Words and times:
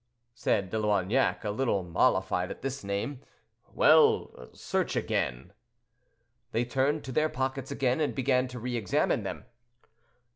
said 0.33 0.71
De 0.71 0.79
Loignac, 0.79 1.43
a 1.43 1.51
little 1.51 1.83
mollified 1.83 2.49
at 2.49 2.63
this 2.63 2.83
name, 2.83 3.21
"well, 3.71 4.49
search 4.51 4.95
again." 4.95 5.53
They 6.53 6.65
turned 6.65 7.03
to 7.03 7.11
their 7.11 7.29
pockets 7.29 7.69
again, 7.69 8.01
and 8.01 8.15
began 8.15 8.47
to 8.47 8.57
re 8.59 8.75
examine 8.75 9.21
them. 9.21 9.45